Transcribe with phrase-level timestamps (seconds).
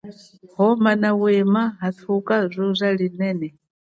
[0.55, 3.49] Homa nawema hathuka zuza linene.